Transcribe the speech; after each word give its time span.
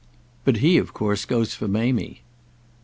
But 0.45 0.57
he 0.57 0.79
of 0.79 0.95
course 0.95 1.25
goes 1.25 1.53
for 1.53 1.67
Mamie." 1.67 2.23